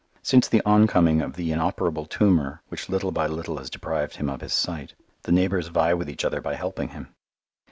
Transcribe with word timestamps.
Since 0.23 0.47
the 0.47 0.63
oncoming 0.65 1.21
of 1.21 1.35
the 1.35 1.51
inoperable 1.51 2.07
tumour, 2.07 2.63
which 2.69 2.89
little 2.89 3.11
by 3.11 3.27
little 3.27 3.57
has 3.57 3.69
deprived 3.69 4.15
him 4.15 4.29
of 4.31 4.41
his 4.41 4.51
sight, 4.51 4.95
the 5.21 5.31
neighbours 5.31 5.67
vie 5.67 5.93
with 5.93 6.09
each 6.09 6.25
other 6.25 6.41
by 6.41 6.55
helping 6.55 6.89
him. 6.89 7.13